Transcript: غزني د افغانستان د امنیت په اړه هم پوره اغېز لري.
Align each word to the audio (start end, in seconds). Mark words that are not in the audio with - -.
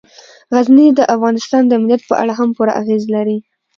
غزني 0.53 0.87
د 0.93 0.99
افغانستان 1.15 1.61
د 1.65 1.71
امنیت 1.79 2.01
په 2.09 2.13
اړه 2.21 2.33
هم 2.39 2.49
پوره 2.55 2.73
اغېز 2.81 3.03
لري. 3.15 3.37